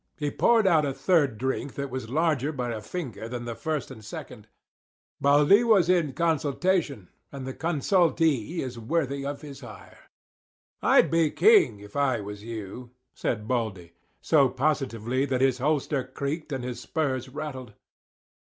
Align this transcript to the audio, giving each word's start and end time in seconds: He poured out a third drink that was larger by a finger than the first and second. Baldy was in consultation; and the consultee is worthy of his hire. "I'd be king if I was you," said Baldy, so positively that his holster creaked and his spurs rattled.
He 0.17 0.31
poured 0.31 0.65
out 0.65 0.83
a 0.83 0.95
third 0.95 1.37
drink 1.37 1.75
that 1.75 1.91
was 1.91 2.09
larger 2.09 2.51
by 2.51 2.71
a 2.71 2.81
finger 2.81 3.29
than 3.29 3.45
the 3.45 3.53
first 3.53 3.91
and 3.91 4.03
second. 4.03 4.47
Baldy 5.19 5.63
was 5.63 5.89
in 5.89 6.13
consultation; 6.13 7.09
and 7.31 7.45
the 7.45 7.53
consultee 7.53 8.61
is 8.63 8.79
worthy 8.79 9.23
of 9.27 9.41
his 9.41 9.59
hire. 9.59 10.09
"I'd 10.81 11.11
be 11.11 11.29
king 11.29 11.81
if 11.81 11.95
I 11.95 12.19
was 12.19 12.41
you," 12.41 12.89
said 13.13 13.47
Baldy, 13.47 13.93
so 14.21 14.49
positively 14.49 15.25
that 15.25 15.41
his 15.41 15.59
holster 15.59 16.03
creaked 16.03 16.51
and 16.51 16.63
his 16.63 16.79
spurs 16.79 17.29
rattled. 17.29 17.73